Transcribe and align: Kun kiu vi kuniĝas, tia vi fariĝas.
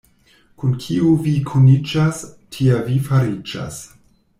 Kun 0.61 0.71
kiu 0.85 1.11
vi 1.27 1.35
kuniĝas, 1.51 2.25
tia 2.57 2.83
vi 2.91 3.01
fariĝas. 3.11 3.83